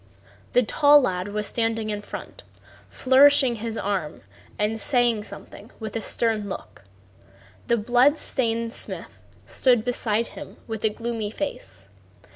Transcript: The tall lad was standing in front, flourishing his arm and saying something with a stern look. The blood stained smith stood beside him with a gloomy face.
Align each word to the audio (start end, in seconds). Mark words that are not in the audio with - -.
The 0.53 0.63
tall 0.63 0.99
lad 1.01 1.27
was 1.27 1.45
standing 1.45 1.91
in 1.91 2.01
front, 2.01 2.41
flourishing 2.89 3.57
his 3.57 3.77
arm 3.77 4.21
and 4.57 4.81
saying 4.81 5.25
something 5.25 5.69
with 5.79 5.95
a 5.95 6.01
stern 6.01 6.49
look. 6.49 6.85
The 7.67 7.77
blood 7.77 8.17
stained 8.17 8.73
smith 8.73 9.21
stood 9.45 9.85
beside 9.85 10.29
him 10.29 10.57
with 10.65 10.83
a 10.83 10.89
gloomy 10.89 11.29
face. 11.29 11.87